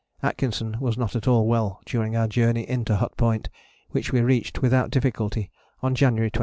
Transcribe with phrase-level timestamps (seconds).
[0.23, 3.49] Atkinson was not at all well during our journey in to Hut Point,
[3.91, 5.51] which we reached without difficulty
[5.83, 6.39] on January 26.